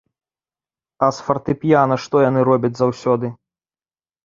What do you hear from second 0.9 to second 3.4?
А з фартэпіяна што яны робяць заўсёды?